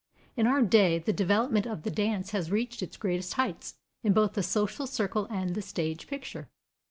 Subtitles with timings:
[0.35, 4.33] In our day the development of the dance has reached its greatest heights, in both
[4.33, 6.49] the social circle and the stage picture.